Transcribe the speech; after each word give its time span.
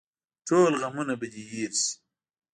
ټول 0.47 0.71
غمونه 0.81 1.13
به 1.19 1.25
دې 1.33 1.43
هېر 1.51 1.71
شي. 1.81 1.91